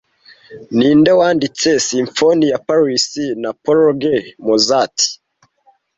[0.77, 3.05] Ninde wanditse simfoni ya Paris
[3.41, 4.13] na Prague
[4.45, 4.97] Mozart